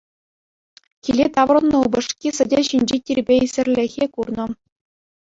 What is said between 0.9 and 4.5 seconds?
Киле таврӑннӑ упӑшки сӗтел ҫинчи тирпейсӗрлӗхе курнӑ.